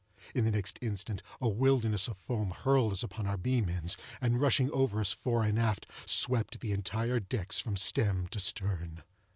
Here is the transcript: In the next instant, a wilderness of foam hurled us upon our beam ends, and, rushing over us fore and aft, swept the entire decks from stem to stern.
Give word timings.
In 0.33 0.45
the 0.45 0.51
next 0.51 0.79
instant, 0.81 1.21
a 1.39 1.47
wilderness 1.47 2.07
of 2.07 2.17
foam 2.17 2.49
hurled 2.49 2.91
us 2.93 3.03
upon 3.03 3.27
our 3.27 3.37
beam 3.37 3.69
ends, 3.69 3.95
and, 4.19 4.41
rushing 4.41 4.71
over 4.71 4.99
us 4.99 5.11
fore 5.11 5.43
and 5.43 5.59
aft, 5.59 5.85
swept 6.07 6.59
the 6.59 6.71
entire 6.71 7.19
decks 7.19 7.59
from 7.59 7.77
stem 7.77 8.25
to 8.29 8.39
stern. 8.39 9.03